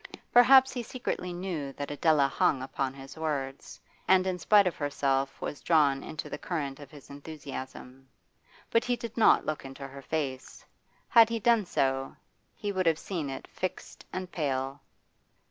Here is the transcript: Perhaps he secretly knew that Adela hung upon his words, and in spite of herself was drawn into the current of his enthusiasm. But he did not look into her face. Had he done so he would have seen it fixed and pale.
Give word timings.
Perhaps 0.33 0.71
he 0.73 0.81
secretly 0.81 1.31
knew 1.31 1.71
that 1.73 1.91
Adela 1.91 2.27
hung 2.27 2.63
upon 2.63 2.91
his 2.95 3.15
words, 3.15 3.79
and 4.07 4.25
in 4.25 4.39
spite 4.39 4.65
of 4.65 4.75
herself 4.75 5.39
was 5.39 5.61
drawn 5.61 6.01
into 6.03 6.27
the 6.27 6.39
current 6.39 6.79
of 6.79 6.89
his 6.89 7.11
enthusiasm. 7.11 8.09
But 8.71 8.83
he 8.83 8.95
did 8.95 9.15
not 9.15 9.45
look 9.45 9.63
into 9.63 9.87
her 9.87 10.01
face. 10.01 10.65
Had 11.07 11.29
he 11.29 11.39
done 11.39 11.67
so 11.67 12.15
he 12.55 12.71
would 12.71 12.87
have 12.87 12.97
seen 12.97 13.29
it 13.29 13.47
fixed 13.51 14.03
and 14.11 14.31
pale. 14.31 14.81